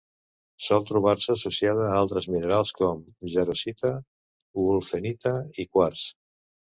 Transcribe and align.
Sol 0.67 0.85
trobar-se 0.91 1.33
associada 1.33 1.83
a 1.89 1.99
altres 1.99 2.27
minerals 2.35 2.73
com: 2.79 3.03
jarosita, 3.37 3.93
wulfenita 4.63 5.35
i 5.65 5.71
quars. 5.77 6.09